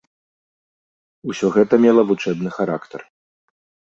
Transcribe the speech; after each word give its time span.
Усё 1.33 1.51
гэта 1.57 1.73
мела 1.85 2.01
вучэбны 2.11 2.49
характар. 2.57 3.01